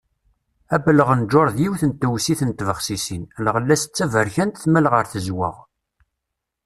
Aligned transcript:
Abelɣenǧur 0.75 1.47
d 1.55 1.57
yiwet 1.63 1.83
n 1.89 1.91
tewsit 2.01 2.41
n 2.43 2.51
tbexsisin, 2.51 3.23
lɣella-s 3.45 3.83
d 3.85 3.91
taberkant 3.95 4.61
tmal 4.63 4.85
ɣer 4.91 5.05
tezweɣ. 5.11 5.55